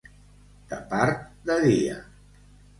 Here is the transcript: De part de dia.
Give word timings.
De 0.71 0.79
part 0.95 1.23
de 1.53 1.61
dia. 1.69 2.03